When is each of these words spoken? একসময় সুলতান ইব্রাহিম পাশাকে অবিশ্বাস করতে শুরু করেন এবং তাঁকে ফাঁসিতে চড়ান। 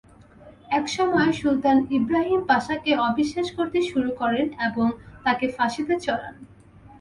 একসময় 0.71 1.31
সুলতান 1.33 1.77
ইব্রাহিম 1.97 2.41
পাশাকে 2.49 2.91
অবিশ্বাস 3.07 3.47
করতে 3.57 3.79
শুরু 3.89 4.09
করেন 4.21 4.47
এবং 4.67 4.87
তাঁকে 5.23 5.47
ফাঁসিতে 5.55 5.95
চড়ান। 6.05 6.35